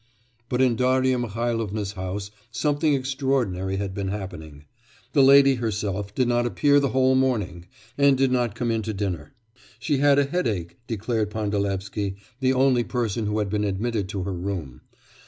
But 0.49 0.61
in 0.63 0.75
Darya 0.75 1.19
Mihailovna's 1.19 1.91
house 1.91 2.31
something 2.49 2.95
extraordinary 2.95 3.75
had 3.75 3.93
been 3.93 4.07
happening. 4.07 4.65
The 5.13 5.21
lady 5.21 5.53
herself 5.61 6.15
did 6.15 6.27
not 6.27 6.47
appear 6.47 6.79
the 6.79 6.89
whole 6.89 7.13
morning, 7.13 7.67
and 7.99 8.17
did 8.17 8.31
not 8.31 8.55
come 8.55 8.71
in 8.71 8.81
to 8.81 8.95
dinner; 8.95 9.35
she 9.77 9.97
had 9.99 10.17
a 10.17 10.25
headache, 10.25 10.79
declared 10.87 11.29
Pandalevsky, 11.29 12.15
the 12.39 12.51
only 12.53 12.83
person 12.83 13.27
who 13.27 13.37
had 13.37 13.51
been 13.51 13.63
admitted 13.63 14.09
to 14.09 14.23
her 14.23 14.33
room. 14.33 14.81